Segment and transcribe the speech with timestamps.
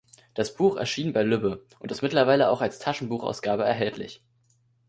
[0.33, 4.23] Das Buch erschien bei Lübbe und ist mittlerweile auch als Taschenbuchausgabe erhältlich.